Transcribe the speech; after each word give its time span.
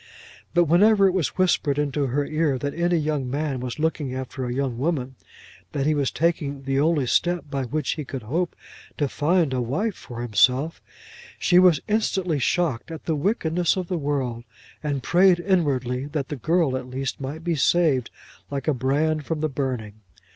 But 0.55 0.63
whenever 0.63 1.05
it 1.07 1.11
was 1.13 1.37
whispered 1.37 1.77
into 1.77 2.07
her 2.07 2.25
ear 2.25 2.57
that 2.57 2.73
any 2.73 2.97
young 2.97 3.29
man 3.29 3.59
was 3.59 3.77
looking 3.77 4.15
after 4.15 4.43
a 4.45 4.51
young 4.51 4.79
woman, 4.79 5.13
that 5.73 5.85
he 5.85 5.93
was 5.93 6.09
taking 6.09 6.63
the 6.63 6.79
only 6.79 7.05
step 7.05 7.51
by 7.51 7.65
which 7.65 7.91
he 7.91 8.03
could 8.03 8.23
hope 8.23 8.55
to 8.97 9.07
find 9.07 9.53
a 9.53 9.61
wife 9.61 9.93
for 9.93 10.23
himself, 10.23 10.81
she 11.37 11.59
was 11.59 11.81
instantly 11.87 12.39
shocked 12.39 12.89
at 12.89 13.05
the 13.05 13.15
wickedness 13.15 13.77
of 13.77 13.89
the 13.89 13.97
world, 13.99 14.43
and 14.81 15.03
prayed 15.03 15.39
inwardly 15.39 16.07
that 16.07 16.29
the 16.29 16.35
girl 16.35 16.75
at 16.75 16.87
least 16.89 17.21
might 17.21 17.43
be 17.43 17.53
saved 17.53 18.09
like 18.49 18.67
a 18.67 18.73
brand 18.73 19.23
from 19.27 19.41
the 19.41 19.49
burning. 19.49 20.01